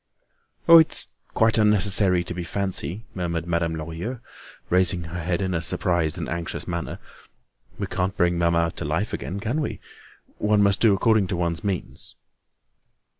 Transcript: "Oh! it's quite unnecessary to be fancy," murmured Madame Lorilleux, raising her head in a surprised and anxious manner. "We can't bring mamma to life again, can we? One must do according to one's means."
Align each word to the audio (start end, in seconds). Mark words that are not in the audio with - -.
"Oh! 0.67 0.79
it's 0.79 1.05
quite 1.35 1.59
unnecessary 1.59 2.23
to 2.23 2.33
be 2.33 2.43
fancy," 2.43 3.05
murmured 3.13 3.45
Madame 3.45 3.75
Lorilleux, 3.75 4.19
raising 4.71 5.03
her 5.03 5.19
head 5.21 5.43
in 5.43 5.53
a 5.53 5.61
surprised 5.61 6.17
and 6.17 6.27
anxious 6.27 6.67
manner. 6.67 6.97
"We 7.77 7.85
can't 7.85 8.17
bring 8.17 8.35
mamma 8.39 8.71
to 8.77 8.83
life 8.83 9.13
again, 9.13 9.39
can 9.39 9.61
we? 9.61 9.79
One 10.39 10.63
must 10.63 10.79
do 10.81 10.95
according 10.95 11.27
to 11.27 11.37
one's 11.37 11.63
means." 11.63 12.15